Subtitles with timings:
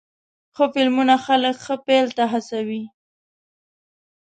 [0.55, 2.83] ښه فلمونه خلک ښه پیل ته هڅوې.